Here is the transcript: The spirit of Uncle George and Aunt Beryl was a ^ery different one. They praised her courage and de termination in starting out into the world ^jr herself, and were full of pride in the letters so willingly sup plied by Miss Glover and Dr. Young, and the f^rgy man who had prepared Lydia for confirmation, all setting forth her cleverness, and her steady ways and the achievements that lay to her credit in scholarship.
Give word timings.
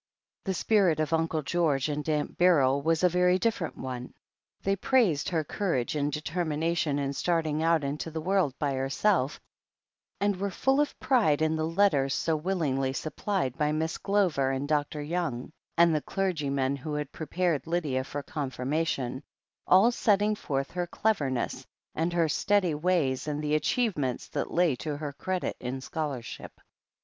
The 0.45 0.55
spirit 0.55 0.99
of 0.99 1.13
Uncle 1.13 1.43
George 1.43 1.87
and 1.87 2.09
Aunt 2.09 2.35
Beryl 2.35 2.81
was 2.81 3.03
a 3.03 3.09
^ery 3.09 3.39
different 3.39 3.77
one. 3.77 4.15
They 4.63 4.75
praised 4.75 5.29
her 5.29 5.43
courage 5.43 5.95
and 5.95 6.11
de 6.11 6.21
termination 6.21 6.97
in 6.97 7.13
starting 7.13 7.61
out 7.61 7.83
into 7.83 8.09
the 8.09 8.19
world 8.19 8.55
^jr 8.59 8.77
herself, 8.77 9.39
and 10.19 10.35
were 10.37 10.49
full 10.49 10.81
of 10.81 10.99
pride 10.99 11.43
in 11.43 11.55
the 11.55 11.67
letters 11.67 12.15
so 12.15 12.35
willingly 12.35 12.93
sup 12.93 13.15
plied 13.15 13.55
by 13.59 13.71
Miss 13.71 13.99
Glover 13.99 14.49
and 14.49 14.67
Dr. 14.67 15.03
Young, 15.03 15.51
and 15.77 15.93
the 15.93 16.01
f^rgy 16.01 16.51
man 16.51 16.75
who 16.77 16.95
had 16.95 17.11
prepared 17.11 17.67
Lydia 17.67 18.03
for 18.03 18.23
confirmation, 18.23 19.21
all 19.67 19.91
setting 19.91 20.33
forth 20.33 20.71
her 20.71 20.87
cleverness, 20.87 21.63
and 21.93 22.11
her 22.11 22.27
steady 22.27 22.73
ways 22.73 23.27
and 23.27 23.39
the 23.43 23.53
achievements 23.53 24.29
that 24.29 24.49
lay 24.49 24.75
to 24.77 24.97
her 24.97 25.13
credit 25.13 25.55
in 25.59 25.79
scholarship. 25.79 26.59